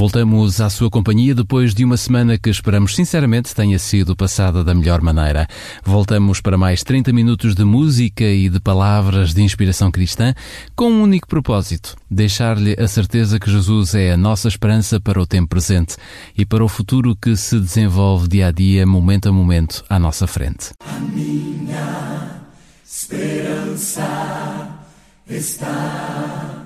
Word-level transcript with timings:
Voltamos 0.00 0.62
à 0.62 0.70
sua 0.70 0.88
companhia 0.88 1.34
depois 1.34 1.74
de 1.74 1.84
uma 1.84 1.98
semana 1.98 2.38
que 2.38 2.48
esperamos 2.48 2.96
sinceramente 2.96 3.54
tenha 3.54 3.78
sido 3.78 4.16
passada 4.16 4.64
da 4.64 4.74
melhor 4.74 5.02
maneira. 5.02 5.46
Voltamos 5.84 6.40
para 6.40 6.56
mais 6.56 6.82
30 6.82 7.12
minutos 7.12 7.54
de 7.54 7.64
música 7.64 8.24
e 8.24 8.48
de 8.48 8.58
palavras 8.58 9.34
de 9.34 9.42
inspiração 9.42 9.90
cristã 9.90 10.32
com 10.74 10.90
um 10.90 11.02
único 11.02 11.28
propósito: 11.28 11.96
deixar-lhe 12.10 12.74
a 12.82 12.88
certeza 12.88 13.38
que 13.38 13.50
Jesus 13.50 13.94
é 13.94 14.12
a 14.12 14.16
nossa 14.16 14.48
esperança 14.48 14.98
para 14.98 15.20
o 15.20 15.26
tempo 15.26 15.50
presente 15.50 15.96
e 16.34 16.46
para 16.46 16.64
o 16.64 16.68
futuro 16.68 17.14
que 17.14 17.36
se 17.36 17.60
desenvolve 17.60 18.26
dia 18.26 18.46
a 18.46 18.52
dia, 18.52 18.86
momento 18.86 19.28
a 19.28 19.32
momento, 19.32 19.84
à 19.86 19.98
nossa 19.98 20.26
frente. 20.26 20.70
A 20.80 20.98
minha 20.98 22.40
esperança 22.82 24.80
está 25.28 26.64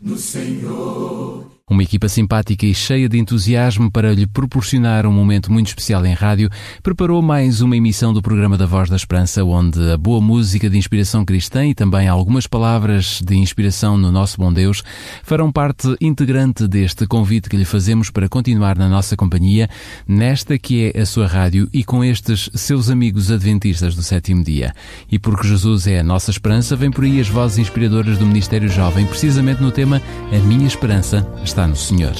no 0.00 0.16
Senhor. 0.16 1.49
Uma 1.70 1.84
equipa 1.84 2.08
simpática 2.08 2.66
e 2.66 2.74
cheia 2.74 3.08
de 3.08 3.16
entusiasmo 3.16 3.88
para 3.92 4.12
lhe 4.12 4.26
proporcionar 4.26 5.06
um 5.06 5.12
momento 5.12 5.52
muito 5.52 5.68
especial 5.68 6.04
em 6.04 6.12
rádio, 6.12 6.50
preparou 6.82 7.22
mais 7.22 7.60
uma 7.60 7.76
emissão 7.76 8.12
do 8.12 8.20
programa 8.20 8.58
da 8.58 8.66
Voz 8.66 8.90
da 8.90 8.96
Esperança, 8.96 9.44
onde 9.44 9.92
a 9.92 9.96
boa 9.96 10.20
música 10.20 10.68
de 10.68 10.76
inspiração 10.76 11.24
cristã 11.24 11.64
e 11.64 11.72
também 11.72 12.08
algumas 12.08 12.48
palavras 12.48 13.22
de 13.24 13.36
inspiração 13.36 13.96
no 13.96 14.10
nosso 14.10 14.36
bom 14.36 14.52
Deus 14.52 14.82
farão 15.22 15.52
parte 15.52 15.94
integrante 16.00 16.66
deste 16.66 17.06
convite 17.06 17.48
que 17.48 17.56
lhe 17.56 17.64
fazemos 17.64 18.10
para 18.10 18.28
continuar 18.28 18.76
na 18.76 18.88
nossa 18.88 19.16
companhia, 19.16 19.70
nesta 20.08 20.58
que 20.58 20.90
é 20.92 21.00
a 21.00 21.06
sua 21.06 21.28
rádio 21.28 21.68
e 21.72 21.84
com 21.84 22.02
estes 22.02 22.50
seus 22.52 22.90
amigos 22.90 23.30
adventistas 23.30 23.94
do 23.94 24.02
sétimo 24.02 24.42
dia. 24.42 24.74
E 25.08 25.20
porque 25.20 25.46
Jesus 25.46 25.86
é 25.86 26.00
a 26.00 26.04
nossa 26.04 26.32
esperança, 26.32 26.74
vem 26.74 26.90
por 26.90 27.04
aí 27.04 27.20
as 27.20 27.28
vozes 27.28 27.58
inspiradoras 27.58 28.18
do 28.18 28.26
Ministério 28.26 28.68
Jovem, 28.68 29.06
precisamente 29.06 29.62
no 29.62 29.70
tema 29.70 30.02
A 30.32 30.38
Minha 30.44 30.66
Esperança 30.66 31.24
está 31.44 31.59
no 31.66 31.76
Senhor. 31.76 32.14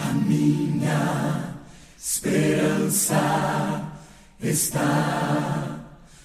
A 0.00 0.12
minha 0.26 1.54
esperança 1.98 3.82
está 4.40 5.80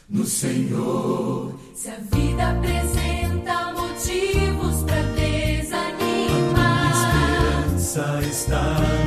no 0.09 0.25
Senhor. 0.25 1.57
Se 1.75 1.89
a 1.89 1.97
vida 2.11 2.49
apresenta 2.49 3.73
motivos 3.73 4.83
para 4.83 5.03
desanimar, 5.13 6.93
Esperança 7.75 8.19
está 8.29 8.79
no 8.79 9.06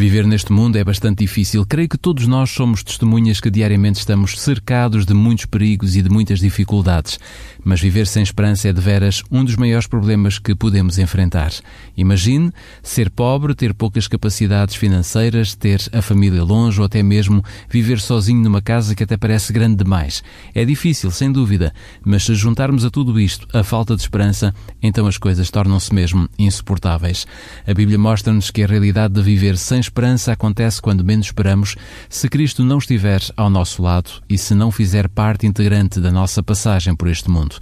Viver 0.00 0.26
neste 0.26 0.50
mundo 0.50 0.76
é 0.76 0.82
bastante 0.82 1.18
difícil. 1.18 1.66
Creio 1.66 1.86
que 1.86 1.98
todos 1.98 2.26
nós 2.26 2.48
somos 2.48 2.82
testemunhas 2.82 3.38
que 3.38 3.50
diariamente 3.50 3.98
estamos 3.98 4.40
cercados 4.40 5.04
de 5.04 5.12
muitos 5.12 5.44
perigos 5.44 5.94
e 5.94 6.00
de 6.00 6.08
muitas 6.08 6.40
dificuldades. 6.40 7.18
Mas 7.62 7.82
viver 7.82 8.06
sem 8.06 8.22
esperança 8.22 8.66
é 8.66 8.72
de 8.72 8.80
veras 8.80 9.22
um 9.30 9.44
dos 9.44 9.56
maiores 9.56 9.86
problemas 9.86 10.38
que 10.38 10.54
podemos 10.54 10.98
enfrentar. 10.98 11.52
Imagine 11.94 12.50
ser 12.82 13.10
pobre, 13.10 13.54
ter 13.54 13.74
poucas 13.74 14.08
capacidades 14.08 14.74
financeiras, 14.74 15.54
ter 15.54 15.82
a 15.92 16.00
família 16.00 16.42
longe 16.42 16.80
ou 16.80 16.86
até 16.86 17.02
mesmo 17.02 17.44
viver 17.68 18.00
sozinho 18.00 18.42
numa 18.42 18.62
casa 18.62 18.94
que 18.94 19.04
até 19.04 19.18
parece 19.18 19.52
grande 19.52 19.84
demais. 19.84 20.22
É 20.54 20.64
difícil, 20.64 21.10
sem 21.10 21.30
dúvida, 21.30 21.74
mas 22.02 22.24
se 22.24 22.34
juntarmos 22.34 22.86
a 22.86 22.90
tudo 22.90 23.20
isto 23.20 23.46
a 23.52 23.62
falta 23.62 23.94
de 23.94 24.00
esperança, 24.00 24.54
então 24.82 25.06
as 25.06 25.18
coisas 25.18 25.50
tornam-se 25.50 25.94
mesmo 25.94 26.26
insuportáveis. 26.38 27.26
A 27.66 27.74
Bíblia 27.74 27.98
mostra-nos 27.98 28.50
que 28.50 28.62
a 28.62 28.66
realidade 28.66 29.12
de 29.12 29.20
viver 29.20 29.58
sem 29.58 29.89
esperança 29.90 30.30
acontece 30.30 30.80
quando 30.80 31.04
menos 31.04 31.26
esperamos, 31.26 31.74
se 32.08 32.28
Cristo 32.28 32.64
não 32.64 32.78
estiver 32.78 33.20
ao 33.36 33.50
nosso 33.50 33.82
lado 33.82 34.10
e 34.28 34.38
se 34.38 34.54
não 34.54 34.70
fizer 34.70 35.08
parte 35.08 35.48
integrante 35.48 36.00
da 36.00 36.12
nossa 36.12 36.42
passagem 36.42 36.94
por 36.94 37.08
este 37.08 37.28
mundo. 37.28 37.56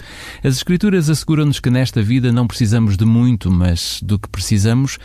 As 0.44 0.56
Escrituras 0.56 1.08
asseguram-nos 1.08 1.58
que 1.58 1.70
nesta 1.70 2.02
vida 2.02 2.30
não 2.30 2.46
precisamos 2.46 2.98
de 2.98 3.04
muito, 3.06 3.50
mas 3.50 4.00
do 4.02 4.18
que 4.18 4.28
precisamos 4.28 4.98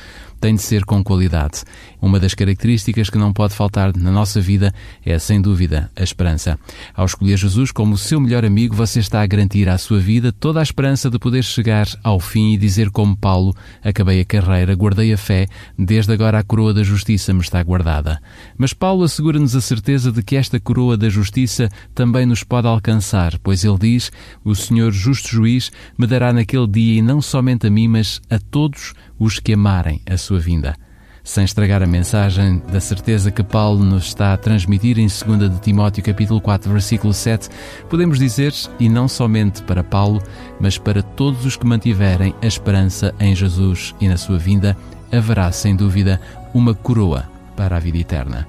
tem 0.44 0.56
de 0.56 0.62
ser 0.62 0.84
com 0.84 1.02
qualidade. 1.02 1.64
Uma 2.02 2.20
das 2.20 2.34
características 2.34 3.10
que 3.10 3.18
não 3.18 3.32
pode 3.32 3.54
faltar 3.54 3.96
na 3.96 4.12
nossa 4.12 4.42
vida 4.42 4.74
é, 5.06 5.18
sem 5.18 5.42
dúvida, 5.42 5.90
a 5.96 6.04
esperança. 6.04 6.60
Ao 6.94 7.06
escolher 7.06 7.38
Jesus 7.38 7.72
como 7.72 7.94
o 7.94 7.98
seu 7.98 8.20
melhor 8.20 8.44
amigo, 8.44 8.76
você 8.76 9.00
está 9.00 9.22
a 9.22 9.26
garantir 9.26 9.70
à 9.70 9.78
sua 9.78 10.00
vida 10.00 10.34
toda 10.34 10.60
a 10.60 10.64
esperança 10.64 11.10
de 11.10 11.18
poder 11.18 11.46
chegar 11.46 11.88
ao 12.04 12.20
fim 12.20 12.52
e 12.52 12.58
dizer 12.58 12.90
como 12.90 13.16
Paulo, 13.16 13.56
acabei 13.82 14.20
a 14.20 14.26
carreira, 14.26 14.76
guardei 14.76 15.14
a 15.14 15.18
fé, 15.18 15.48
desde 15.80 16.12
agora 16.12 16.40
a 16.40 16.44
coroa 16.44 16.74
da 16.74 16.84
justiça 16.84 17.34
me 17.34 17.40
está 17.40 17.64
guardada. 17.64 18.22
Mas 18.58 18.74
Paulo 18.74 19.06
assegura-nos 19.06 19.56
a 19.56 19.62
certeza 19.62 20.12
de 20.12 20.22
que 20.22 20.36
esta 20.36 20.60
coroa 20.60 20.98
da 20.98 21.08
justiça 21.08 21.70
também 21.96 22.26
nos 22.26 22.44
pode 22.44 22.68
alcançar, 22.68 23.40
pois 23.40 23.64
ele 23.64 23.78
diz: 23.80 24.12
O 24.44 24.54
Senhor 24.54 24.92
justo 24.92 25.30
juiz 25.30 25.72
me 25.98 26.06
dará 26.06 26.34
naquele 26.34 26.68
dia 26.68 27.00
e 27.00 27.02
não 27.02 27.22
somente 27.22 27.68
a 27.68 27.70
mim, 27.70 27.88
mas 27.88 28.20
a 28.30 28.38
todos 28.38 28.94
os 29.24 29.40
que 29.40 29.54
amarem 29.54 30.02
a 30.10 30.18
sua 30.18 30.38
vinda. 30.38 30.76
Sem 31.24 31.46
estragar 31.46 31.82
a 31.82 31.88
mensagem 31.88 32.62
da 32.70 32.82
certeza 32.82 33.32
que 33.32 33.42
Paulo 33.42 33.82
nos 33.82 34.08
está 34.08 34.34
a 34.34 34.38
transmitir 34.38 35.00
em 35.00 35.08
2 35.08 35.50
de 35.50 35.62
Timóteo 35.62 36.04
capítulo 36.04 36.42
4, 36.42 36.70
versículo 36.70 37.14
7, 37.14 37.48
podemos 37.90 38.20
dizer, 38.20 38.54
e 38.78 38.90
não 38.90 39.08
somente 39.08 39.64
para 39.64 39.82
Paulo, 39.82 40.22
mas 40.60 40.78
para 40.78 41.02
todos 41.02 41.46
os 41.46 41.56
que 41.56 41.66
mantiverem 41.66 42.36
a 42.42 42.46
esperança 42.46 43.16
em 43.22 43.34
Jesus 43.34 43.96
e 44.02 44.10
na 44.10 44.18
sua 44.18 44.38
vinda, 44.38 44.76
haverá 45.14 45.50
sem 45.54 45.78
dúvida 45.78 46.20
uma 46.54 46.74
coroa 46.74 47.24
para 47.56 47.78
a 47.78 47.80
vida 47.80 48.00
eterna. 48.00 48.46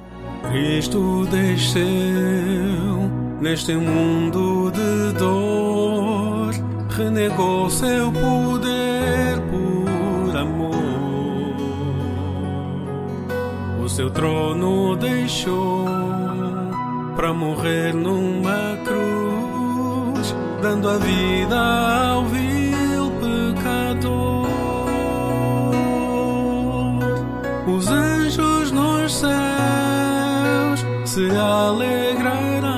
Cristo 0.51 1.29
desceu 1.31 1.85
neste 3.41 3.77
mundo 3.77 4.73
de 4.73 5.17
dor, 5.17 6.53
renegou 6.91 7.71
seu 7.71 8.11
poder 8.11 9.34
amor. 10.45 10.75
O 13.83 13.89
seu 13.89 14.11
trono 14.11 14.97
deixou 14.97 15.85
para 17.17 17.33
morrer 17.33 17.95
numa 17.95 18.77
cruz, 18.85 20.35
dando 20.63 20.89
a 20.89 20.99
vida 20.99 21.59
ao 22.11 22.25
vil 22.27 23.11
pecador. 23.21 24.47
Os 27.67 27.89
anjos 27.89 28.71
nos 28.73 29.13
céus 29.15 30.85
se 31.05 31.29
alegrarão 31.31 32.75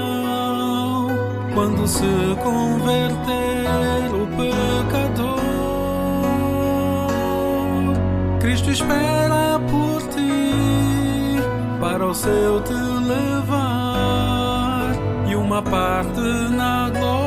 quando 1.55 1.87
se 1.87 2.07
converter 2.43 4.16
Cristo 8.67 8.83
espera 8.83 9.61
por 9.71 10.03
ti 10.09 11.39
para 11.81 12.05
o 12.05 12.13
céu 12.13 12.61
te 12.63 12.73
levar 12.73 13.41
e 15.29 15.37
uma 15.37 15.63
parte 15.63 16.21
na 16.51 16.91
glória 16.91 17.26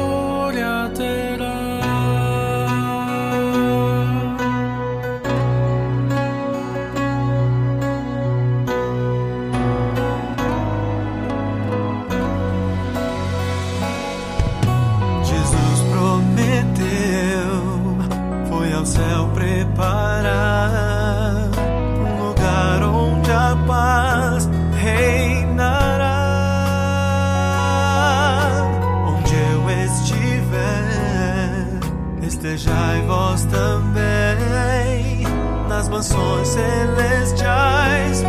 estejai 32.39 33.01
vós 33.01 33.43
também, 33.45 35.23
nas 35.67 35.89
mansões 35.89 36.47
celestiais 36.47 38.23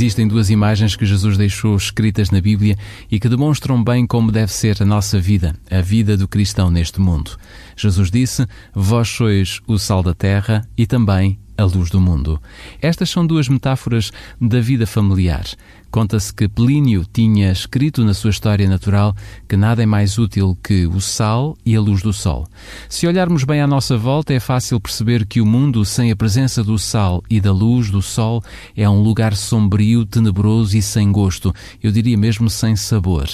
Existem 0.00 0.26
duas 0.26 0.48
imagens 0.48 0.96
que 0.96 1.04
Jesus 1.04 1.36
deixou 1.36 1.76
escritas 1.76 2.30
na 2.30 2.40
Bíblia 2.40 2.74
e 3.10 3.20
que 3.20 3.28
demonstram 3.28 3.84
bem 3.84 4.06
como 4.06 4.32
deve 4.32 4.50
ser 4.50 4.82
a 4.82 4.86
nossa 4.86 5.20
vida, 5.20 5.54
a 5.70 5.82
vida 5.82 6.16
do 6.16 6.26
cristão 6.26 6.70
neste 6.70 6.98
mundo. 6.98 7.36
Jesus 7.76 8.10
disse: 8.10 8.46
Vós 8.74 9.10
sois 9.10 9.60
o 9.66 9.78
sal 9.78 10.02
da 10.02 10.14
terra 10.14 10.66
e 10.74 10.86
também 10.86 11.38
a 11.54 11.64
luz 11.64 11.90
do 11.90 12.00
mundo. 12.00 12.40
Estas 12.80 13.10
são 13.10 13.26
duas 13.26 13.46
metáforas 13.46 14.10
da 14.40 14.58
vida 14.58 14.86
familiar. 14.86 15.44
Conta-se 15.90 16.32
que 16.32 16.48
Plínio 16.48 17.04
tinha 17.12 17.50
escrito 17.50 18.04
na 18.04 18.14
sua 18.14 18.30
história 18.30 18.68
natural 18.68 19.14
que 19.48 19.56
nada 19.56 19.82
é 19.82 19.86
mais 19.86 20.18
útil 20.18 20.56
que 20.62 20.86
o 20.86 21.00
sal 21.00 21.56
e 21.66 21.74
a 21.74 21.80
luz 21.80 22.00
do 22.00 22.12
sol. 22.12 22.46
Se 22.88 23.08
olharmos 23.08 23.42
bem 23.42 23.60
à 23.60 23.66
nossa 23.66 23.98
volta, 23.98 24.32
é 24.32 24.38
fácil 24.38 24.80
perceber 24.80 25.26
que 25.26 25.40
o 25.40 25.46
mundo 25.46 25.84
sem 25.84 26.12
a 26.12 26.16
presença 26.16 26.62
do 26.62 26.78
sal 26.78 27.24
e 27.28 27.40
da 27.40 27.52
luz 27.52 27.90
do 27.90 28.00
sol 28.00 28.40
é 28.76 28.88
um 28.88 29.02
lugar 29.02 29.34
sombrio, 29.34 30.06
tenebroso 30.06 30.76
e 30.76 30.82
sem 30.82 31.10
gosto, 31.10 31.52
eu 31.82 31.90
diria 31.90 32.16
mesmo 32.16 32.48
sem 32.48 32.76
sabor. 32.76 33.28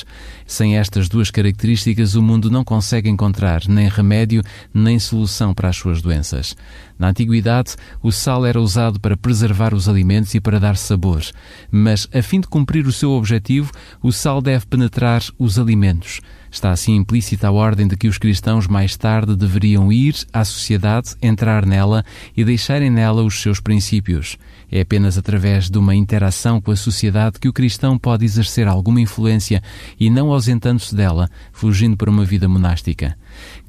Sem 0.47 0.79
estas 0.79 1.09
duas 1.09 1.31
características, 1.31 2.15
o 2.15 2.23
mundo 2.23 2.51
não 2.51 2.65
consegue 2.65 3.11
encontrar 3.11 3.63
nem 3.69 3.89
remédio 3.89 4.43
nem 4.73 4.99
solução 4.99 5.53
para 5.53 5.69
as 5.69 5.77
suas 5.77 6.01
doenças. 6.01 6.57
Na 6.99 7.09
antiguidade, 7.09 7.75
o 8.03 8.11
sal 8.11 8.47
era 8.47 8.61
usado 8.61 8.99
para 8.99 9.17
preservar 9.17 9.75
os 9.75 9.89
alimentos 9.89 10.35
e 10.35 10.41
para 10.41 10.59
dar 10.59 10.77
sabor, 10.77 11.23
mas 11.71 12.09
a 12.15 12.23
fim 12.23 12.41
de 12.41 12.46
cumprir 12.49 12.87
o 12.87 12.93
seu 12.93 13.11
objetivo, 13.11 13.71
o 14.03 14.13
sal 14.13 14.41
deve 14.41 14.67
penetrar 14.67 15.23
os 15.39 15.59
alimentos. 15.59 16.21
Está 16.51 16.71
assim 16.71 16.95
implícita 16.95 17.49
a 17.49 17.53
ordem 17.53 17.87
de 17.87 17.97
que 17.97 18.09
os 18.09 18.19
cristãos 18.19 18.67
mais 18.67 18.97
tarde 18.97 19.37
deveriam 19.37 19.93
ir 19.93 20.15
à 20.33 20.45
sociedade, 20.45 21.15
entrar 21.21 21.67
nela 21.67 22.05
e 22.37 22.45
deixarem 22.45 22.91
nela 22.91 23.23
os 23.23 23.41
seus 23.43 23.61
princípios. 23.61 24.39
É 24.71 24.81
apenas 24.81 25.17
através 25.17 25.71
de 25.71 25.79
uma 25.79 25.95
interação 25.95 26.61
com 26.61 26.71
a 26.71 26.77
sociedade 26.77 27.39
que 27.39 27.49
o 27.49 27.53
cristão 27.53 27.97
pode 27.99 28.25
exercer 28.25 28.67
alguma 28.67 29.01
influência 29.01 29.63
e 29.99 30.11
não 30.11 30.33
ausentando-se 30.33 30.95
dela, 30.95 31.29
fugindo 31.53 31.97
para 31.97 32.11
uma 32.11 32.25
vida 32.25 32.49
monástica. 32.49 33.17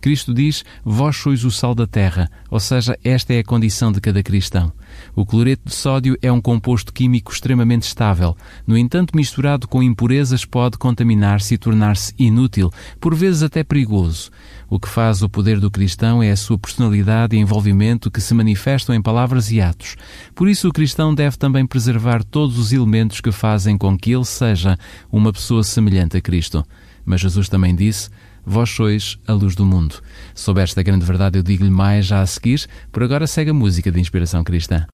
Cristo 0.01 0.34
diz: 0.34 0.63
Vós 0.84 1.16
sois 1.18 1.44
o 1.44 1.51
sal 1.51 1.75
da 1.75 1.86
terra, 1.86 2.30
ou 2.50 2.60
seja, 2.60 2.98
esta 3.04 3.34
é 3.34 3.39
a 3.39 3.44
condição 3.44 3.92
de 3.92 4.01
cada 4.01 4.24
cristão. 4.24 4.72
O 5.16 5.25
cloreto 5.25 5.63
de 5.66 5.75
sódio 5.75 6.18
é 6.22 6.32
um 6.32 6.42
composto 6.42 6.94
químico 6.94 7.32
extremamente 7.32 7.84
estável. 7.84 8.36
No 8.66 8.77
entanto, 8.77 9.16
misturado 9.16 9.68
com 9.68 9.84
impurezas, 9.84 10.46
pode 10.46 10.77
contaminar-se 10.77 11.54
e 11.54 11.58
tornar-se 11.58 12.13
inútil, 12.18 12.72
por 13.00 13.13
vezes 13.13 13.44
até 13.44 13.63
perigoso. 13.63 14.32
O 14.69 14.79
que 14.79 14.89
faz 14.89 15.21
o 15.21 15.29
poder 15.29 15.59
do 15.59 15.71
cristão 15.71 16.21
é 16.21 16.29
a 16.31 16.36
sua 16.36 16.57
personalidade 16.57 17.36
e 17.36 17.39
envolvimento 17.39 18.12
que 18.12 18.19
se 18.19 18.33
manifestam 18.33 18.93
em 18.93 19.01
palavras 19.01 19.50
e 19.51 19.62
atos. 19.62 19.95
Por 20.36 20.50
isso, 20.50 20.67
o 20.67 20.74
cristão 20.74 21.15
deve 21.15 21.38
também 21.38 21.65
preservar 21.65 22.24
todos 22.24 22.59
os 22.59 22.74
elementos 22.74 23.21
que 23.21 23.31
fazem 23.31 23.77
com 23.77 23.97
que 23.97 24.12
ele 24.12 24.25
seja 24.25 24.77
uma 25.12 25.31
pessoa 25.31 25.63
semelhante 25.63 26.17
a 26.17 26.21
Cristo. 26.21 26.65
Mas 27.05 27.21
Jesus 27.21 27.47
também 27.47 27.74
disse: 27.74 28.09
Vós 28.45 28.69
sois 28.69 29.17
a 29.25 29.31
luz 29.31 29.55
do 29.55 29.65
mundo. 29.65 29.95
Sob 30.36 30.62
esta 30.62 30.83
grande 30.83 31.05
verdade, 31.05 31.39
eu 31.39 31.43
digo-lhe 31.43 31.71
mais 31.71 32.05
já 32.05 32.21
a 32.21 32.25
seguir. 32.25 32.67
Por 32.91 33.03
agora, 33.03 33.25
segue 33.25 33.51
a 33.51 33.53
música 33.53 33.89
de 33.89 34.00
inspiração 34.00 34.43
cristã. 34.43 34.86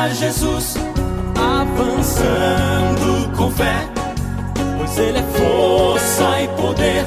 A 0.00 0.08
Jesus, 0.08 0.76
avançando 1.36 3.30
com 3.36 3.50
fé, 3.50 3.86
pois 4.78 4.96
Ele 4.96 5.18
é 5.18 5.22
força 5.22 6.40
e 6.40 6.48
poder, 6.48 7.06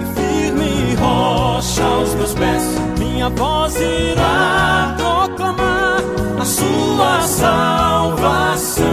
e 0.00 0.04
firme 0.18 0.94
rocha 0.94 1.84
aos 1.84 2.14
meus 2.14 2.32
pés. 2.32 2.62
Minha 2.98 3.28
voz 3.28 3.76
irá 3.76 4.96
proclamar 4.96 6.00
a 6.40 6.44
Sua 6.46 7.20
salvação, 7.20 8.84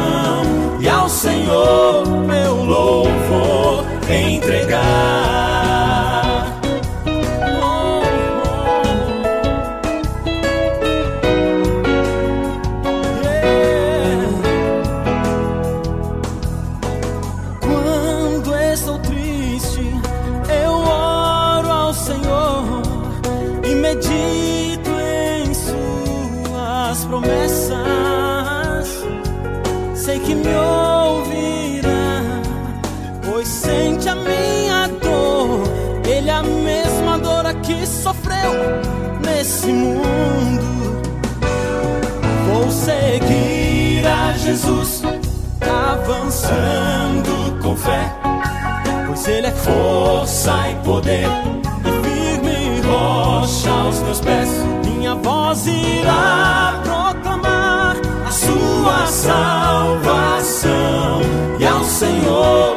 e 0.82 0.90
ao 0.90 1.08
Senhor 1.08 2.06
meu 2.06 2.54
louvor 2.66 3.86
entregar. 4.10 5.67
Jesus, 44.48 45.04
avançando 45.60 47.60
com 47.62 47.76
fé, 47.76 48.10
pois 49.06 49.28
Ele 49.28 49.48
é 49.48 49.52
força 49.52 50.70
e 50.70 50.76
poder, 50.86 51.28
e 51.84 51.92
firme 52.02 52.80
rocha 52.88 53.70
aos 53.70 54.00
meus 54.04 54.22
pés. 54.22 54.48
Minha 54.86 55.16
voz 55.16 55.68
irá 55.68 56.80
proclamar 56.82 57.98
a 58.26 58.32
Sua 58.32 59.06
salvação, 59.08 60.72
e 61.60 61.68
ao 61.68 61.84
Senhor 61.84 62.77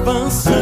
avançando 0.00 0.59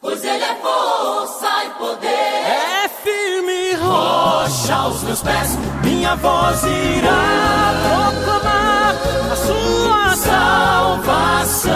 pois 0.00 0.24
Ele 0.24 0.44
é 0.44 0.54
força 0.56 1.64
e 1.64 1.70
poder. 1.70 2.08
É 2.08 2.88
firme 3.02 3.74
rocha 3.74 4.74
aos 4.74 5.02
meus 5.02 5.20
pés, 5.22 5.58
minha 5.82 6.14
voz 6.16 6.62
irá 6.64 7.74
proclamar 7.84 8.94
a 9.32 9.36
sua 9.36 10.16
salvação 10.16 11.70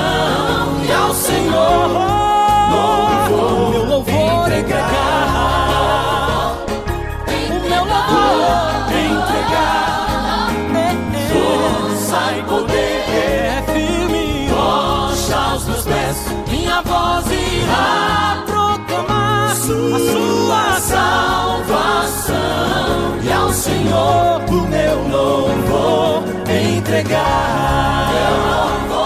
e 0.85 0.93
ao 0.93 1.15
Senhor 1.15 2.23
louvor, 2.73 3.71
meu 3.71 3.85
louvor 3.85 4.53
entregar, 4.53 5.62
a 19.91 19.99
sua 19.99 20.79
salvação 20.81 22.37
e 23.23 23.33
ao 23.33 23.53
Senhor 23.53 24.43
o 24.49 24.69
meu 24.69 25.09
louvor 25.09 26.23
entregar. 26.49 28.13
Vou 28.89 29.02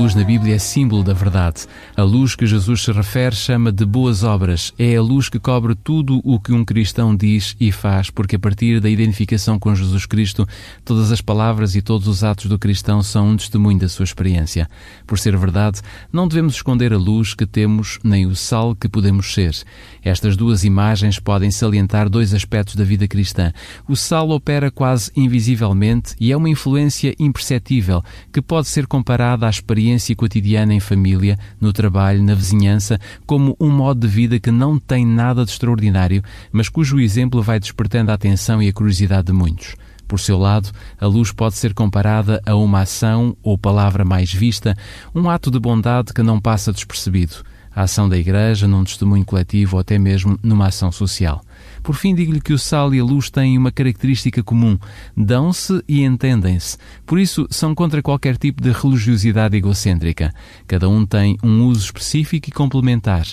luz 0.00 0.14
na 0.14 0.24
Bíblia 0.24 0.54
é 0.54 0.58
símbolo 0.58 1.04
da 1.04 1.12
verdade. 1.12 1.66
A 1.94 2.02
luz 2.02 2.34
que 2.34 2.46
Jesus 2.46 2.84
se 2.84 2.90
refere 2.90 3.36
chama 3.36 3.70
de 3.70 3.84
boas 3.84 4.24
obras. 4.24 4.72
É 4.78 4.96
a 4.96 5.02
luz 5.02 5.28
que 5.28 5.38
cobre 5.38 5.74
tudo 5.74 6.22
o 6.24 6.40
que 6.40 6.54
um 6.54 6.64
cristão 6.64 7.14
diz 7.14 7.54
e 7.60 7.70
faz, 7.70 8.08
porque 8.08 8.36
a 8.36 8.38
partir 8.38 8.80
da 8.80 8.88
identificação 8.88 9.58
com 9.58 9.74
Jesus 9.74 10.06
Cristo, 10.06 10.48
todas 10.86 11.12
as 11.12 11.20
palavras 11.20 11.76
e 11.76 11.82
todos 11.82 12.08
os 12.08 12.24
atos 12.24 12.46
do 12.46 12.58
cristão 12.58 13.02
são 13.02 13.28
um 13.28 13.36
testemunho 13.36 13.78
da 13.78 13.90
sua 13.90 14.04
experiência. 14.04 14.70
Por 15.06 15.18
ser 15.18 15.36
verdade, 15.36 15.82
não 16.10 16.26
devemos 16.26 16.54
esconder 16.54 16.94
a 16.94 16.98
luz 16.98 17.34
que 17.34 17.44
temos 17.44 17.98
nem 18.02 18.24
o 18.24 18.34
sal 18.34 18.74
que 18.74 18.88
podemos 18.88 19.34
ser. 19.34 19.54
Estas 20.02 20.34
duas 20.34 20.64
imagens 20.64 21.18
podem 21.18 21.50
salientar 21.50 22.08
dois 22.08 22.32
aspectos 22.32 22.74
da 22.74 22.84
vida 22.84 23.06
cristã. 23.06 23.52
O 23.86 23.94
sal 23.94 24.30
opera 24.30 24.70
quase 24.70 25.12
invisivelmente 25.14 26.14
e 26.18 26.32
é 26.32 26.36
uma 26.36 26.48
influência 26.48 27.14
imperceptível 27.18 28.02
que 28.32 28.40
pode 28.40 28.66
ser 28.66 28.86
comparada 28.86 29.46
à 29.46 29.50
experiência 29.50 29.89
cotidiana 30.16 30.74
em 30.74 30.80
família, 30.80 31.38
no 31.60 31.72
trabalho, 31.72 32.22
na 32.22 32.34
vizinhança, 32.34 32.98
como 33.26 33.56
um 33.58 33.70
modo 33.70 34.06
de 34.06 34.12
vida 34.12 34.38
que 34.38 34.50
não 34.50 34.78
tem 34.78 35.06
nada 35.06 35.44
de 35.44 35.50
extraordinário, 35.50 36.22
mas 36.52 36.68
cujo 36.68 37.00
exemplo 37.00 37.42
vai 37.42 37.58
despertando 37.58 38.10
a 38.10 38.14
atenção 38.14 38.62
e 38.62 38.68
a 38.68 38.72
curiosidade 38.72 39.26
de 39.28 39.32
muitos. 39.32 39.74
Por 40.06 40.18
seu 40.18 40.38
lado, 40.38 40.70
a 41.00 41.06
luz 41.06 41.32
pode 41.32 41.56
ser 41.56 41.72
comparada 41.72 42.42
a 42.44 42.56
uma 42.56 42.80
ação 42.80 43.36
ou 43.42 43.56
palavra 43.56 44.04
mais 44.04 44.32
vista, 44.32 44.76
um 45.14 45.30
ato 45.30 45.50
de 45.50 45.58
bondade 45.58 46.12
que 46.12 46.22
não 46.22 46.40
passa 46.40 46.72
despercebido 46.72 47.44
a 47.74 47.82
ação 47.82 48.08
da 48.08 48.18
Igreja, 48.18 48.66
num 48.66 48.84
testemunho 48.84 49.24
coletivo 49.24 49.76
ou 49.76 49.80
até 49.80 49.98
mesmo 49.98 50.38
numa 50.42 50.66
ação 50.66 50.90
social. 50.90 51.42
Por 51.82 51.94
fim, 51.94 52.14
digo-lhe 52.14 52.40
que 52.40 52.52
o 52.52 52.58
sal 52.58 52.94
e 52.94 53.00
a 53.00 53.04
luz 53.04 53.30
têm 53.30 53.56
uma 53.56 53.72
característica 53.72 54.42
comum: 54.42 54.78
dão-se 55.16 55.82
e 55.88 56.02
entendem-se. 56.02 56.76
Por 57.06 57.18
isso, 57.18 57.46
são 57.50 57.74
contra 57.74 58.02
qualquer 58.02 58.36
tipo 58.36 58.62
de 58.62 58.70
religiosidade 58.70 59.56
egocêntrica. 59.56 60.32
Cada 60.66 60.88
um 60.88 61.06
tem 61.06 61.36
um 61.42 61.64
uso 61.64 61.86
específico 61.86 62.48
e 62.48 62.52
complementar. 62.52 63.26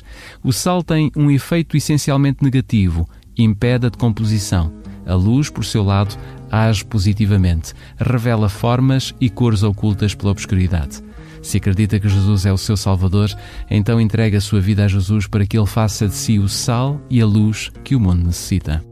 O 0.44 0.52
sal 0.52 0.84
tem 0.84 1.12
um 1.16 1.30
efeito 1.30 1.76
essencialmente 1.76 2.44
negativo, 2.44 3.08
impede 3.38 3.88
a 3.88 3.90
decomposição. 3.90 4.72
A 5.06 5.14
luz, 5.14 5.50
por 5.50 5.64
seu 5.64 5.84
lado, 5.84 6.18
age 6.52 6.84
positivamente, 6.84 7.74
revela 7.98 8.50
formas 8.50 9.16
e 9.22 9.30
cores 9.30 9.64
ocultas 9.64 10.14
pela 10.14 10.32
obscuridade. 10.32 11.02
Se 11.48 11.60
acredita 11.60 11.98
que 11.98 12.10
Jesus 12.10 12.46
é 12.46 12.52
o 12.52 12.58
seu 12.58 12.76
Salvador, 12.76 13.30
então 13.72 14.02
entregue 14.02 14.36
a 14.36 14.42
sua 14.42 14.60
vida 14.60 14.84
a 14.84 14.88
Jesus 14.90 15.28
para 15.28 15.46
que 15.46 15.58
ele 15.58 15.66
faça 15.66 16.06
de 16.06 16.14
si 16.14 16.38
o 16.38 16.50
sal 16.50 17.00
e 17.10 17.22
a 17.22 17.26
luz 17.26 17.72
que 17.86 17.96
o 17.96 18.00
mundo 18.02 18.26
necessita. 18.26 18.84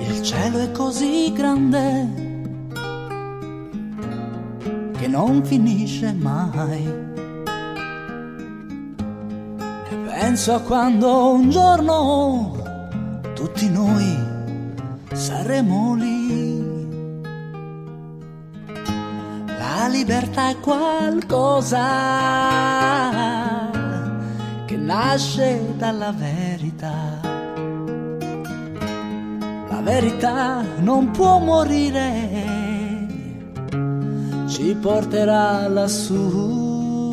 Il 0.00 0.22
cielo 0.22 0.60
è 0.60 0.72
così 0.72 1.30
grande 1.36 2.08
che 4.98 5.06
non 5.06 5.44
finisce 5.44 6.10
mai. 6.14 6.86
E 9.90 9.96
penso 10.08 10.54
a 10.54 10.60
quando 10.60 11.34
un 11.34 11.50
giorno 11.50 12.56
tutti 13.34 13.68
noi 13.68 14.16
saremo 15.12 15.96
lì. 15.96 16.63
La 19.66 19.88
libertà 19.88 20.50
è 20.50 20.60
qualcosa 20.60 21.80
che 24.66 24.76
nasce 24.76 25.74
dalla 25.78 26.12
verità. 26.12 27.18
La 29.70 29.80
verità 29.80 30.62
non 30.80 31.10
può 31.12 31.38
morire, 31.38 32.10
ci 34.48 34.76
porterà 34.80 35.66
lassù. 35.68 37.12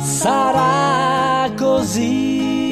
Sarà 0.00 1.50
così 1.54 2.62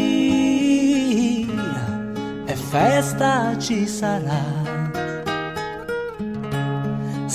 e 2.47 2.55
festa 2.55 3.59
ci 3.59 3.87
sarà 3.87 4.62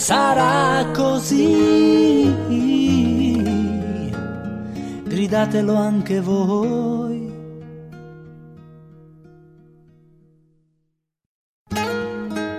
sarà 0.07 0.89
così. 0.93 2.33
Gridatelo 5.03 5.75
anche 5.75 6.21
voi. 6.21 7.29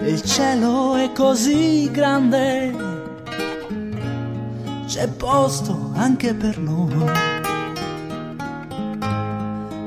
Il 0.02 0.22
cielo 0.22 0.96
è 0.96 1.10
così 1.12 1.90
grande, 1.90 2.74
c'è 4.86 5.08
posto 5.08 5.92
anche 5.94 6.34
per 6.34 6.58
noi. 6.58 7.10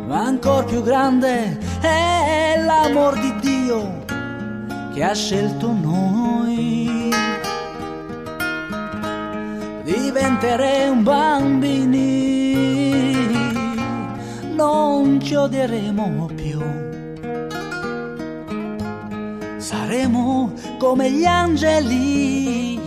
Ma 0.07 0.19
ancora 0.25 0.63
più 0.63 0.81
grande 0.81 1.59
è 1.79 2.59
l'amor 2.65 3.19
di 3.19 3.35
Dio 3.39 4.03
che 4.93 5.03
ha 5.03 5.13
scelto 5.13 5.71
noi 5.71 7.10
diventeremo 9.91 11.01
bambini, 11.01 12.53
non 14.55 15.19
ci 15.21 15.35
odieremo 15.35 16.29
più. 16.35 16.61
Saremo 19.57 20.53
come 20.77 21.11
gli 21.11 21.25
angeli 21.25 22.79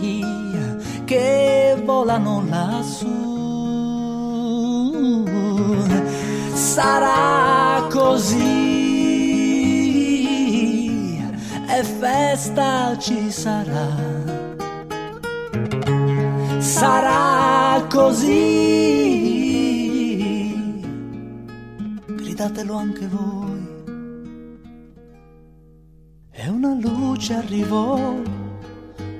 che 1.05 1.79
volano 1.83 2.43
lassù. 2.49 3.23
Sarà 6.53 7.87
così 7.89 8.73
e 11.67 11.83
festa 11.83 12.97
ci 12.97 13.31
sarà 13.31 14.14
sarà 16.75 17.81
così. 17.87 18.33
Gridatelo 22.05 22.75
anche 22.75 23.07
voi. 23.07 23.63
E 26.31 26.49
una 26.49 26.73
luce 26.73 27.33
arrivò 27.35 28.13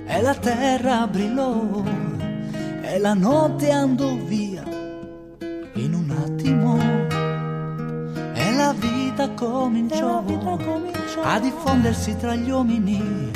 e 0.06 0.22
la 0.22 0.36
terra 0.36 1.08
brillò 1.08 1.82
e 2.82 3.00
la 3.00 3.14
notte 3.14 3.72
andò 3.72 4.14
via 4.26 4.64
in 5.76 5.94
un 5.94 6.10
attimo 6.10 6.78
e 8.34 8.54
la 8.54 8.74
vita 8.74 9.30
cominciò, 9.32 10.24
a 11.24 11.40
diffondersi 11.40 12.18
tra 12.18 12.36
gli 12.36 12.50
uomini 12.50 13.32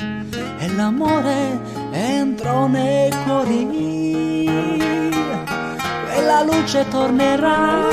e 0.60 0.73
l'amore 0.75 1.79
entrò 1.91 2.67
nei 2.67 3.10
cuori. 3.23 4.47
Quella 6.12 6.43
luce 6.43 6.88
tornerà, 6.89 7.88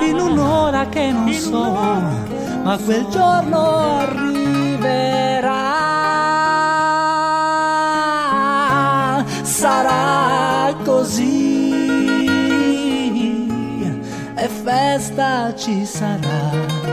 in 0.00 0.18
un'ora 0.18 0.86
che 0.88 1.10
non 1.10 1.32
so, 1.32 1.72
ma 2.62 2.78
quel 2.84 3.06
giorno 3.08 3.76
arriverà. 3.76 4.42
Sarà 9.42 10.74
così 10.84 11.72
e 14.36 14.48
festa 14.48 15.54
ci 15.54 15.84
sarà 15.86 16.84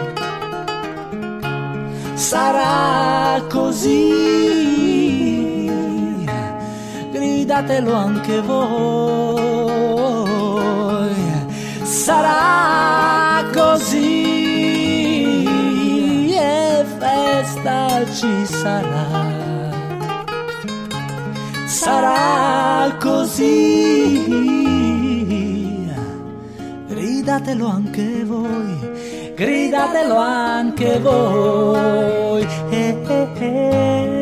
sarà 2.22 3.42
così. 3.50 4.61
Gridatelo 7.52 7.94
anche 7.94 8.40
voi. 8.40 9.44
Sarà 11.84 13.44
così 13.54 14.74
e 16.34 16.86
festa 16.98 18.06
ci 18.14 18.46
sarà. 18.46 19.28
Sarà 21.66 22.96
così. 23.02 24.24
Gridatelo 26.88 27.68
anche 27.68 28.24
voi 28.24 28.80
gridatelo 29.36 30.16
anche 30.16 31.00
voi. 31.00 32.48
Eh, 32.70 32.96
eh, 33.10 33.28
eh. 33.40 34.21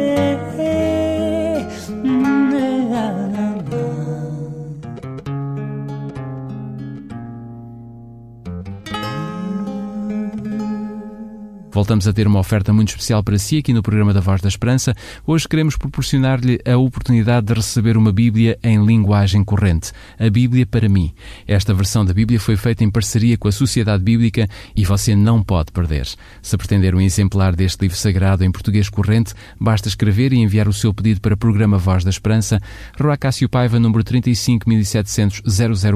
Voltamos 11.79 12.09
a 12.09 12.11
ter 12.11 12.27
uma 12.27 12.39
oferta 12.39 12.73
muito 12.73 12.89
especial 12.89 13.23
para 13.23 13.37
si 13.37 13.57
aqui 13.57 13.71
no 13.71 13.81
programa 13.81 14.13
da 14.13 14.19
Voz 14.19 14.41
da 14.41 14.49
Esperança. 14.49 14.93
Hoje 15.25 15.47
queremos 15.47 15.77
proporcionar-lhe 15.77 16.59
a 16.69 16.75
oportunidade 16.75 17.47
de 17.47 17.53
receber 17.53 17.95
uma 17.95 18.11
Bíblia 18.11 18.59
em 18.61 18.85
linguagem 18.85 19.45
corrente. 19.45 19.93
A 20.19 20.29
Bíblia 20.29 20.65
para 20.65 20.89
mim. 20.89 21.13
Esta 21.47 21.73
versão 21.73 22.03
da 22.03 22.13
Bíblia 22.13 22.37
foi 22.37 22.57
feita 22.57 22.83
em 22.83 22.91
parceria 22.91 23.37
com 23.37 23.47
a 23.47 23.51
Sociedade 23.53 24.03
Bíblica 24.03 24.45
e 24.75 24.83
você 24.83 25.15
não 25.15 25.41
pode 25.41 25.71
perder. 25.71 26.05
Se 26.41 26.57
pretender 26.57 26.93
um 26.93 26.99
exemplar 26.99 27.55
deste 27.55 27.79
livro 27.83 27.95
sagrado 27.95 28.43
em 28.43 28.51
português 28.51 28.89
corrente, 28.89 29.33
basta 29.57 29.87
escrever 29.87 30.33
e 30.33 30.39
enviar 30.39 30.67
o 30.67 30.73
seu 30.73 30.93
pedido 30.93 31.21
para 31.21 31.35
o 31.35 31.37
programa 31.37 31.77
Voz 31.77 32.03
da 32.03 32.09
Esperança, 32.09 32.59
Rua 32.99 33.15
Cássio 33.15 33.47
Paiva, 33.47 33.79
número 33.79 34.03
35700 34.03 35.43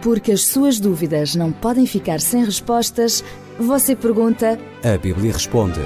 Porque 0.00 0.30
as 0.30 0.44
suas 0.44 0.78
dúvidas 0.78 1.34
não 1.34 1.50
podem 1.50 1.84
ficar 1.84 2.20
sem 2.20 2.44
respostas, 2.44 3.24
você 3.58 3.96
pergunta 3.96 4.56
A 4.84 4.96
Bíblia 4.96 5.32
responde. 5.32 5.80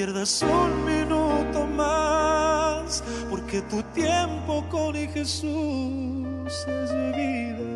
pierdas 0.00 0.40
un 0.40 0.86
minuto 0.86 1.66
más, 1.66 3.04
porque 3.28 3.60
tu 3.60 3.82
tiempo 3.92 4.64
con 4.70 4.94
Jesús 4.94 5.44
es 6.66 6.90
vida. 7.14 7.69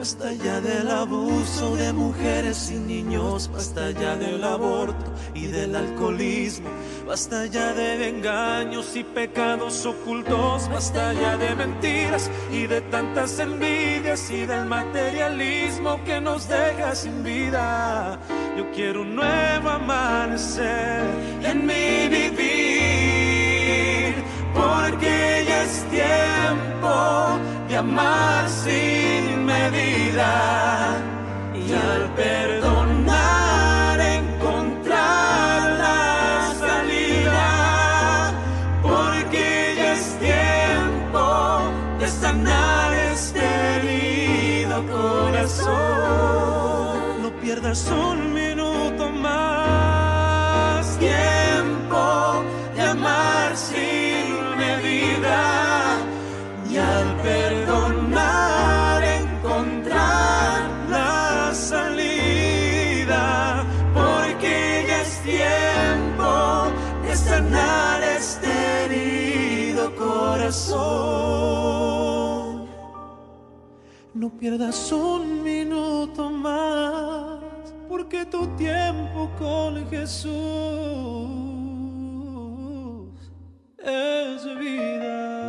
Basta 0.00 0.32
ya 0.32 0.60
del 0.62 0.90
abuso 0.90 1.76
de 1.76 1.92
mujeres 1.92 2.70
y 2.70 2.78
niños, 2.78 3.50
basta 3.52 3.90
ya 3.90 4.16
del 4.16 4.42
aborto 4.42 5.12
y 5.34 5.48
del 5.48 5.76
alcoholismo, 5.76 6.70
basta 7.06 7.44
ya 7.44 7.74
de 7.74 8.08
engaños 8.08 8.96
y 8.96 9.04
pecados 9.04 9.84
ocultos, 9.84 10.70
basta 10.70 11.12
ya 11.12 11.36
de 11.36 11.54
mentiras 11.54 12.30
y 12.50 12.66
de 12.66 12.80
tantas 12.80 13.38
envidias 13.40 14.30
y 14.30 14.46
del 14.46 14.64
materialismo 14.64 16.02
que 16.06 16.18
nos 16.18 16.48
deja 16.48 16.94
sin 16.94 17.22
vida. 17.22 18.18
Yo 18.56 18.70
quiero 18.72 19.02
un 19.02 19.16
nuevo 19.16 19.68
amanecer 19.68 21.04
en 21.44 21.66
mi 21.66 22.08
vivir, 22.08 23.34
porque 24.54 25.44
ya 25.46 25.62
es 25.64 25.84
tiempo 25.90 27.49
de 27.70 27.76
amar 27.76 28.48
sin 28.48 29.44
medida 29.44 31.00
y 31.54 31.72
al 31.72 32.12
perdonar 32.16 34.00
encontrar 34.00 35.78
la 35.78 36.52
salida, 36.58 38.32
porque 38.82 39.74
ya 39.76 39.92
es 39.92 40.18
tiempo 40.18 41.60
de 42.00 42.08
sanar 42.08 42.92
este 43.12 43.40
herido 43.76 44.84
corazón. 44.88 45.72
No 47.22 47.30
pierdas 47.40 47.86
un 47.88 48.34
minuto 48.34 48.49
de 67.10 67.16
sanar 67.16 68.02
este 68.04 68.48
herido 68.84 69.94
corazón. 69.96 70.78
No 74.14 74.30
pierdas 74.38 74.92
un 74.92 75.42
minuto 75.42 76.30
más, 76.30 77.40
porque 77.88 78.24
tu 78.26 78.46
tiempo 78.56 79.28
con 79.38 79.88
Jesús 79.90 80.30
es 83.78 84.58
vida. 84.58 85.39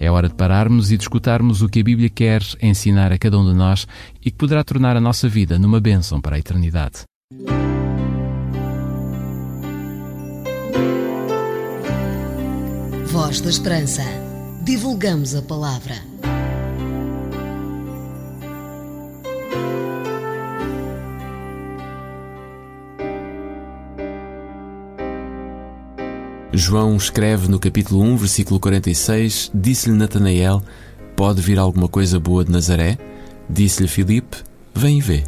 É 0.00 0.10
hora 0.10 0.30
de 0.30 0.34
pararmos 0.34 0.90
e 0.90 0.96
de 0.96 1.04
escutarmos 1.04 1.60
o 1.60 1.68
que 1.68 1.80
a 1.80 1.84
Bíblia 1.84 2.08
quer 2.08 2.42
ensinar 2.62 3.12
a 3.12 3.18
cada 3.18 3.38
um 3.38 3.44
de 3.44 3.52
nós 3.52 3.86
e 4.24 4.30
que 4.30 4.36
poderá 4.38 4.64
tornar 4.64 4.96
a 4.96 5.00
nossa 5.00 5.28
vida 5.28 5.58
numa 5.58 5.78
bênção 5.78 6.22
para 6.22 6.36
a 6.36 6.38
eternidade. 6.38 7.02
Voz 13.12 13.42
da 13.42 13.50
Esperança. 13.50 14.02
Divulgamos 14.64 15.34
a 15.34 15.42
palavra. 15.42 16.09
João 26.52 26.96
escreve 26.96 27.48
no 27.48 27.60
capítulo 27.60 28.02
1, 28.02 28.16
versículo 28.16 28.58
46: 28.58 29.52
Disse-lhe 29.54 29.96
Natanael: 29.96 30.60
Pode 31.14 31.40
vir 31.40 31.60
alguma 31.60 31.86
coisa 31.86 32.18
boa 32.18 32.44
de 32.44 32.50
Nazaré? 32.50 32.98
Disse-lhe 33.48 33.86
Filipe: 33.86 34.38
Vem 34.74 34.98
e 34.98 35.00
vê. 35.00 35.24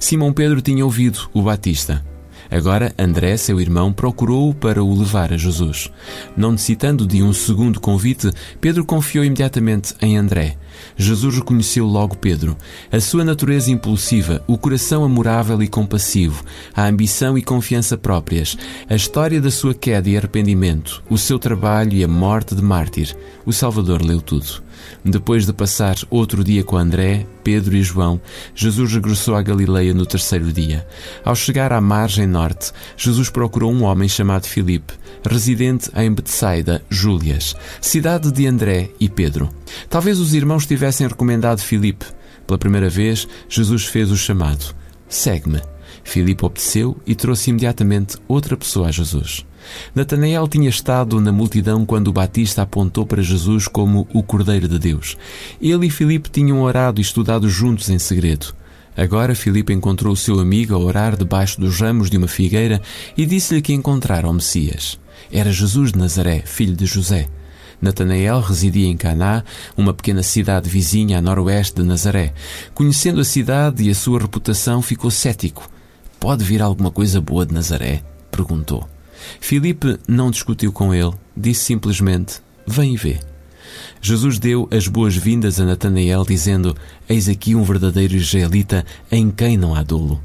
Simão 0.00 0.32
Pedro 0.32 0.60
tinha 0.60 0.84
ouvido 0.84 1.30
o 1.32 1.42
Batista. 1.42 2.04
Agora 2.50 2.94
André, 2.98 3.36
seu 3.36 3.60
irmão, 3.60 3.92
procurou-o 3.92 4.54
para 4.54 4.82
o 4.82 4.98
levar 4.98 5.32
a 5.32 5.36
Jesus. 5.36 5.90
Não 6.36 6.52
necessitando 6.52 7.06
de 7.06 7.22
um 7.22 7.32
segundo 7.32 7.80
convite, 7.80 8.30
Pedro 8.60 8.84
confiou 8.84 9.24
imediatamente 9.24 9.94
em 10.00 10.16
André. 10.16 10.56
Jesus 10.96 11.36
reconheceu 11.36 11.86
logo 11.86 12.16
Pedro. 12.16 12.56
A 12.90 13.00
sua 13.00 13.24
natureza 13.24 13.70
impulsiva, 13.70 14.42
o 14.46 14.56
coração 14.56 15.04
amorável 15.04 15.62
e 15.62 15.68
compassivo, 15.68 16.44
a 16.74 16.86
ambição 16.86 17.36
e 17.36 17.42
confiança 17.42 17.96
próprias, 17.96 18.56
a 18.88 18.94
história 18.94 19.40
da 19.40 19.50
sua 19.50 19.74
queda 19.74 20.08
e 20.08 20.16
arrependimento, 20.16 21.02
o 21.10 21.18
seu 21.18 21.38
trabalho 21.38 21.92
e 21.94 22.04
a 22.04 22.08
morte 22.08 22.54
de 22.54 22.62
mártir. 22.62 23.16
O 23.44 23.52
Salvador 23.52 24.02
leu 24.02 24.20
tudo. 24.20 24.67
Depois 25.04 25.46
de 25.46 25.52
passar 25.52 25.96
outro 26.10 26.42
dia 26.42 26.64
com 26.64 26.76
André, 26.76 27.26
Pedro 27.42 27.76
e 27.76 27.82
João, 27.82 28.20
Jesus 28.54 28.92
regressou 28.92 29.34
à 29.34 29.42
Galileia 29.42 29.94
no 29.94 30.04
terceiro 30.04 30.52
dia. 30.52 30.86
Ao 31.24 31.34
chegar 31.34 31.72
à 31.72 31.80
margem 31.80 32.26
norte, 32.26 32.72
Jesus 32.96 33.30
procurou 33.30 33.72
um 33.72 33.84
homem 33.84 34.08
chamado 34.08 34.46
Filipe, 34.46 34.92
residente 35.24 35.90
em 35.96 36.12
Betsaida, 36.12 36.82
Júlias, 36.90 37.54
cidade 37.80 38.30
de 38.32 38.46
André 38.46 38.90
e 39.00 39.08
Pedro. 39.08 39.48
Talvez 39.88 40.18
os 40.18 40.34
irmãos 40.34 40.66
tivessem 40.66 41.06
recomendado 41.06 41.60
Filipe. 41.60 42.06
Pela 42.46 42.58
primeira 42.58 42.88
vez, 42.88 43.28
Jesus 43.48 43.84
fez 43.84 44.10
o 44.10 44.16
chamado: 44.16 44.74
Segue-me. 45.08 45.60
Filipe 46.08 46.42
obedeceu 46.42 46.96
e 47.06 47.14
trouxe 47.14 47.50
imediatamente 47.50 48.16
outra 48.26 48.56
pessoa 48.56 48.88
a 48.88 48.90
Jesus. 48.90 49.44
Natanael 49.94 50.48
tinha 50.48 50.70
estado 50.70 51.20
na 51.20 51.30
multidão 51.30 51.84
quando 51.84 52.08
o 52.08 52.12
Batista 52.12 52.62
apontou 52.62 53.04
para 53.04 53.22
Jesus 53.22 53.68
como 53.68 54.08
o 54.14 54.22
Cordeiro 54.22 54.66
de 54.66 54.78
Deus. 54.78 55.18
Ele 55.60 55.86
e 55.86 55.90
Filipe 55.90 56.30
tinham 56.30 56.62
orado 56.62 56.98
e 56.98 57.02
estudado 57.02 57.46
juntos 57.50 57.90
em 57.90 57.98
segredo. 57.98 58.54
Agora 58.96 59.34
Filipe 59.34 59.70
encontrou 59.74 60.14
o 60.14 60.16
seu 60.16 60.40
amigo 60.40 60.74
a 60.74 60.78
orar 60.78 61.14
debaixo 61.14 61.60
dos 61.60 61.78
ramos 61.78 62.08
de 62.08 62.16
uma 62.16 62.26
figueira 62.26 62.80
e 63.14 63.26
disse-lhe 63.26 63.60
que 63.60 63.74
encontrara 63.74 64.26
o 64.26 64.32
Messias. 64.32 64.98
Era 65.30 65.52
Jesus 65.52 65.92
de 65.92 65.98
Nazaré, 65.98 66.42
filho 66.46 66.74
de 66.74 66.86
José. 66.86 67.28
Natanael 67.82 68.40
residia 68.40 68.88
em 68.88 68.96
Caná, 68.96 69.44
uma 69.76 69.92
pequena 69.92 70.22
cidade 70.22 70.70
vizinha 70.70 71.18
a 71.18 71.22
noroeste 71.22 71.82
de 71.82 71.86
Nazaré. 71.86 72.32
Conhecendo 72.74 73.20
a 73.20 73.24
cidade 73.24 73.82
e 73.82 73.90
a 73.90 73.94
sua 73.94 74.20
reputação, 74.20 74.80
ficou 74.80 75.10
cético. 75.10 75.68
Pode 76.20 76.44
vir 76.44 76.60
alguma 76.62 76.90
coisa 76.90 77.20
boa 77.20 77.46
de 77.46 77.54
Nazaré? 77.54 78.02
perguntou. 78.30 78.88
Filipe 79.40 79.98
não 80.06 80.30
discutiu 80.30 80.72
com 80.72 80.94
ele, 80.94 81.12
disse 81.36 81.64
simplesmente: 81.64 82.40
Vem 82.66 82.94
e 82.94 82.96
vê. 82.96 83.20
Jesus 84.00 84.38
deu 84.38 84.68
as 84.70 84.88
boas-vindas 84.88 85.60
a 85.60 85.64
Natanael, 85.64 86.24
dizendo: 86.24 86.76
Eis 87.08 87.28
aqui 87.28 87.54
um 87.54 87.62
verdadeiro 87.62 88.14
israelita 88.14 88.84
em 89.10 89.30
quem 89.30 89.56
não 89.56 89.74
há 89.74 89.82
dolo. 89.82 90.20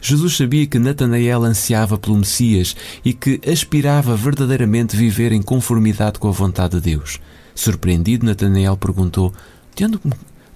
Jesus 0.00 0.36
sabia 0.36 0.66
que 0.66 0.78
Natanael 0.78 1.44
ansiava 1.44 1.98
pelo 1.98 2.16
Messias 2.16 2.74
e 3.04 3.12
que 3.12 3.40
aspirava 3.48 4.16
verdadeiramente 4.16 4.96
viver 4.96 5.32
em 5.32 5.42
conformidade 5.42 6.18
com 6.18 6.28
a 6.28 6.32
vontade 6.32 6.80
de 6.80 6.80
Deus. 6.80 7.20
Surpreendido, 7.54 8.26
Natanael 8.26 8.76
perguntou: 8.76 9.32
De 9.74 9.84
onde, 9.84 10.00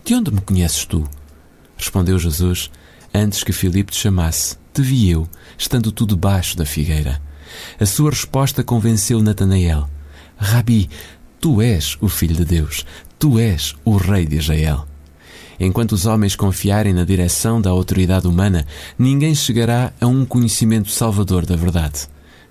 de 0.05 0.15
onde 0.15 0.31
me 0.33 0.41
conheces 0.41 0.85
tu? 0.85 1.09
Respondeu 1.77 2.19
Jesus: 2.19 2.71
Antes 3.15 3.43
que 3.43 3.53
Filipe 3.53 3.93
te 3.93 3.99
chamasse, 3.99 4.57
te 4.73 4.83
vi 4.83 5.11
eu, 5.11 5.29
estando 5.59 5.93
tu 5.93 6.07
debaixo 6.07 6.57
da 6.57 6.65
figueira. 6.65 7.21
A 7.79 7.87
sua 7.87 8.11
resposta 8.11 8.63
convenceu 8.63 9.23
Natanael: 9.23 9.89
Rabi, 10.37 10.89
tu 11.41 11.61
és 11.61 11.97
o 12.01 12.09
Filho 12.09 12.37
de 12.37 12.45
Deus, 12.45 12.85
tu 13.19 13.39
és 13.39 13.75
o 13.85 13.97
Rei 13.97 14.27
de 14.27 14.37
Israel. 14.37 14.87
Enquanto 15.59 15.93
os 15.93 16.07
homens 16.07 16.35
confiarem 16.35 16.95
na 16.95 17.05
direção 17.05 17.61
da 17.61 17.69
autoridade 17.69 18.27
humana, 18.27 18.67
ninguém 18.99 19.35
chegará 19.35 19.93
a 20.01 20.07
um 20.07 20.25
conhecimento 20.25 20.91
salvador 20.91 21.45
da 21.45 21.55
verdade. 21.55 22.09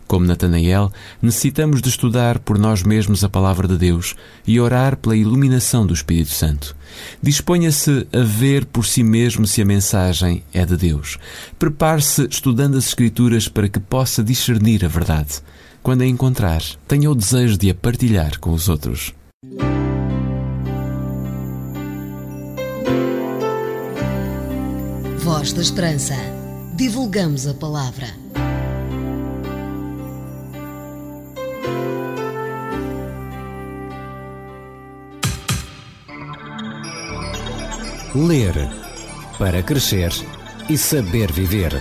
Como 0.09 0.25
Natanael, 0.25 0.91
necessitamos 1.21 1.83
de 1.83 1.89
estudar 1.89 2.39
por 2.39 2.57
nós 2.57 2.81
mesmos 2.81 3.23
a 3.23 3.29
palavra 3.29 3.67
de 3.67 3.77
Deus 3.77 4.15
e 4.45 4.59
orar 4.59 4.97
pela 4.97 5.15
iluminação 5.15 5.85
do 5.85 5.93
Espírito 5.93 6.31
Santo. 6.31 6.75
Disponha-se 7.21 8.07
a 8.11 8.23
ver 8.23 8.65
por 8.65 8.87
si 8.87 9.03
mesmo 9.03 9.45
se 9.45 9.61
a 9.61 9.65
mensagem 9.65 10.41
é 10.51 10.65
de 10.65 10.75
Deus. 10.75 11.19
Prepare-se 11.59 12.27
estudando 12.27 12.75
as 12.75 12.87
Escrituras 12.87 13.47
para 13.47 13.69
que 13.69 13.79
possa 13.79 14.23
discernir 14.23 14.83
a 14.83 14.87
verdade. 14.87 15.43
Quando 15.83 16.01
a 16.01 16.07
encontrar, 16.07 16.63
tenha 16.87 17.11
o 17.11 17.13
desejo 17.13 17.55
de 17.55 17.69
a 17.69 17.75
partilhar 17.75 18.39
com 18.39 18.51
os 18.51 18.67
outros. 18.67 19.13
Voz 25.19 25.53
da 25.53 25.61
Esperança. 25.61 26.15
Divulgamos 26.75 27.45
a 27.45 27.53
palavra. 27.53 28.07
Ler 38.15 38.55
para 39.37 39.61
crescer 39.61 40.11
e 40.67 40.75
saber 40.75 41.31
viver. 41.31 41.71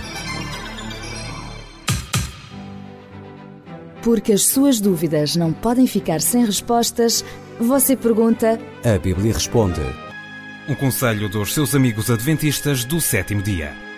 Porque 4.03 4.33
as 4.33 4.45
suas 4.45 4.79
dúvidas 4.79 5.35
não 5.35 5.51
podem 5.51 5.87
ficar 5.87 6.21
sem 6.21 6.45
respostas, 6.45 7.25
você 7.59 7.95
pergunta. 7.95 8.59
A 8.85 8.99
Bíblia 8.99 9.33
responde. 9.33 9.81
Um 10.67 10.75
conselho 10.75 11.27
dos 11.29 11.51
seus 11.51 11.73
amigos 11.73 12.11
adventistas 12.11 12.85
do 12.85 13.01
sétimo 13.01 13.41
dia. 13.41 13.88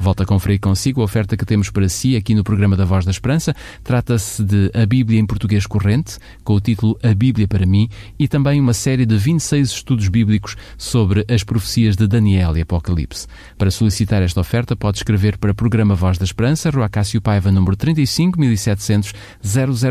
Volto 0.00 0.22
a 0.22 0.26
conferir 0.26 0.58
consigo 0.58 1.02
a 1.02 1.04
oferta 1.04 1.36
que 1.36 1.44
temos 1.44 1.68
para 1.68 1.86
si 1.86 2.16
aqui 2.16 2.34
no 2.34 2.42
programa 2.42 2.74
da 2.74 2.86
Voz 2.86 3.04
da 3.04 3.10
Esperança. 3.10 3.54
Trata-se 3.84 4.42
de 4.42 4.70
a 4.72 4.86
Bíblia 4.86 5.20
em 5.20 5.26
português 5.26 5.66
corrente, 5.66 6.16
com 6.42 6.54
o 6.54 6.60
título 6.60 6.98
A 7.02 7.12
Bíblia 7.12 7.46
para 7.46 7.66
mim, 7.66 7.86
e 8.18 8.26
também 8.26 8.58
uma 8.58 8.72
série 8.72 9.04
de 9.04 9.18
26 9.18 9.68
estudos 9.68 10.08
bíblicos 10.08 10.56
sobre 10.78 11.26
as 11.28 11.44
profecias 11.44 11.96
de 11.96 12.06
Daniel 12.06 12.56
e 12.56 12.62
Apocalipse. 12.62 13.26
Para 13.58 13.70
solicitar 13.70 14.22
esta 14.22 14.40
oferta, 14.40 14.74
pode 14.74 14.96
escrever 14.96 15.36
para 15.36 15.52
o 15.52 15.54
programa 15.54 15.94
Voz 15.94 16.16
da 16.16 16.24
Esperança, 16.24 16.70
Rua 16.70 16.88
Cássio 16.88 17.20
Paiva, 17.20 17.52
número 17.52 17.76
35 17.76 18.40
1700 18.40 19.12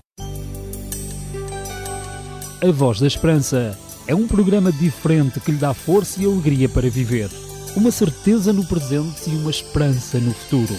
A 2.64 2.72
Voz 2.72 3.00
da 3.00 3.06
Esperança 3.06 3.78
é 4.08 4.16
um 4.16 4.28
programa 4.28 4.72
diferente 4.72 5.40
que 5.40 5.52
lhe 5.52 5.60
dá 5.60 5.76
força 5.76 6.20
e 6.20 6.26
alegria 6.26 6.68
para 6.68 6.90
viver. 6.90 7.30
Uma 7.76 7.92
certeza 7.92 8.52
no 8.52 8.66
presente 8.66 9.30
e 9.30 9.36
uma 9.36 9.52
esperança 9.52 10.20
no 10.20 10.34
futuro. 10.34 10.76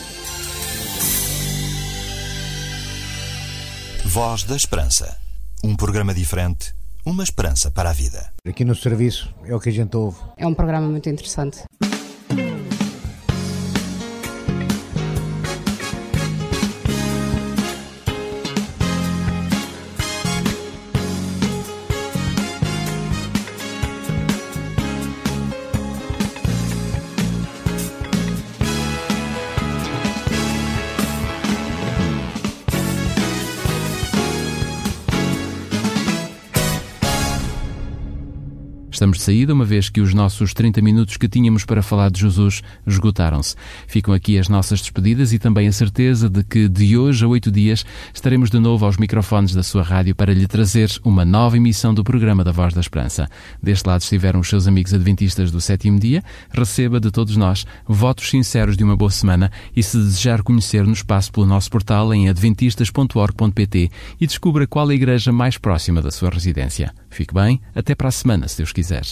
Voz 4.05 4.43
da 4.43 4.57
Esperança. 4.57 5.17
Um 5.63 5.77
programa 5.77 6.13
diferente, 6.13 6.75
uma 7.07 7.23
esperança 7.23 7.71
para 7.71 7.91
a 7.91 7.93
vida. 7.93 8.33
Aqui 8.45 8.65
no 8.65 8.75
serviço 8.75 9.33
é 9.45 9.55
o 9.55 9.61
que 9.61 9.69
a 9.69 9.73
gente 9.73 9.97
ouve. 9.97 10.19
É 10.37 10.45
um 10.45 10.55
programa 10.55 10.89
muito 10.89 11.09
interessante. 11.09 11.63
Saída, 39.23 39.55
uma 39.55 39.65
vez 39.65 39.89
que 39.89 40.01
os 40.01 40.13
nossos 40.13 40.53
30 40.53 40.83
minutos 40.83 41.17
que 41.17 41.29
tínhamos 41.29 41.65
para 41.65 41.81
falar 41.81 42.11
de 42.11 42.21
Jesus 42.21 42.61
esgotaram-se. 42.85 43.55
Ficam 43.87 44.13
aqui 44.13 44.37
as 44.37 44.49
nossas 44.49 44.81
despedidas 44.81 45.33
e 45.33 45.39
também 45.39 45.69
a 45.69 45.73
certeza 45.73 46.29
de 46.29 46.43
que 46.43 46.69
de 46.69 46.99
hoje 46.99 47.25
a 47.25 47.29
oito 47.29 47.51
dias 47.51 47.87
estaremos 48.13 48.51
de 48.51 48.59
novo 48.59 48.85
aos 48.85 48.97
microfones 48.97 49.55
da 49.55 49.63
sua 49.63 49.85
rádio 49.85 50.15
para 50.15 50.35
lhe 50.35 50.47
trazer 50.49 50.91
uma 51.05 51.25
nova 51.25 51.57
emissão 51.57 51.95
do 51.95 52.03
programa 52.03 52.43
da 52.43 52.51
Voz 52.51 52.75
da 52.75 52.81
Esperança. 52.81 53.29
Deste 53.63 53.87
lado 53.87 54.01
estiveram 54.01 54.41
os 54.41 54.49
seus 54.49 54.67
amigos 54.67 54.93
adventistas 54.93 55.53
do 55.53 55.61
sétimo 55.61 56.01
dia. 56.01 56.23
Receba 56.53 56.99
de 56.99 57.11
todos 57.13 57.37
nós 57.37 57.65
votos 57.87 58.29
sinceros 58.29 58.77
de 58.77 58.83
uma 58.83 58.97
boa 58.97 59.11
semana 59.11 59.53
e 59.77 59.83
se 59.83 59.97
desejar 59.97 60.43
conhecer-nos, 60.43 61.03
passe 61.03 61.31
pelo 61.31 61.47
nosso 61.47 61.71
portal 61.71 62.13
em 62.13 62.29
adventistas.org.pt 62.29 63.91
e 64.21 64.27
descubra 64.27 64.67
qual 64.67 64.89
a 64.89 64.95
igreja 64.95 65.31
mais 65.31 65.57
próxima 65.59 66.03
da 66.03 66.11
sua 66.11 66.31
residência. 66.31 66.93
Fique 67.09 67.33
bem, 67.33 67.61
até 67.73 67.95
para 67.95 68.09
a 68.09 68.13
semana, 68.13 68.49
se 68.49 68.57
Deus 68.57 68.73
quiser. 68.73 69.12